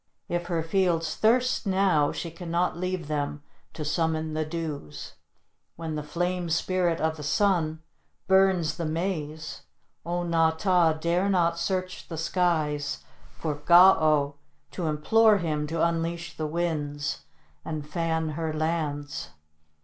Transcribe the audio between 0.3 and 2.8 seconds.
her fields thirst now, she can not